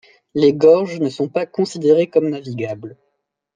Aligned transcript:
Les 0.33 0.51
gorges 0.51 0.99
ne 0.99 1.09
sont 1.09 1.29
pas 1.29 1.45
considérées 1.45 2.09
comme 2.09 2.29
navigables. 2.31 2.97